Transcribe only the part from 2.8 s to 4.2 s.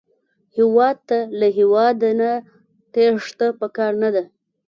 تېښته پکار نه